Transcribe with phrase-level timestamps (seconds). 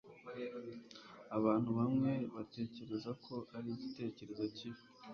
[1.37, 4.81] abantu bamwe batekereza ko ari igitekerezo kibi